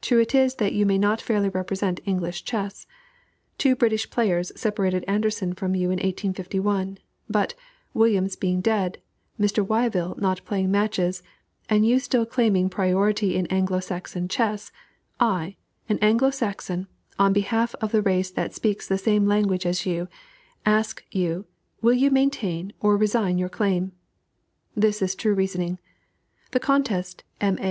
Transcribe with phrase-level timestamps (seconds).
[0.00, 2.86] True it is that you may not fairly represent English chess.
[3.58, 7.54] Two British players separated Anderssen from you in 1851, but,
[7.92, 8.98] Williams being dead,
[9.40, 9.66] Mr.
[9.66, 11.24] Wyvill not playing matches,
[11.68, 14.70] and you still claiming priority in Anglo Saxon chess,
[15.18, 15.56] I,
[15.88, 16.86] an Anglo Saxon,
[17.18, 19.66] on behalf of the race that speaks the same language,
[20.64, 21.46] ask you,
[21.82, 23.90] will you maintain or resign your claim?"
[24.76, 25.80] This is true reasoning.
[26.52, 27.58] The contest, "M.
[27.60, 27.68] A."